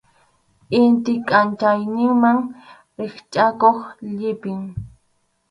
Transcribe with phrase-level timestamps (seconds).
[0.79, 2.37] Intip kʼanchayninman
[2.97, 3.79] rikchʼakuq
[4.15, 4.51] llimpʼi.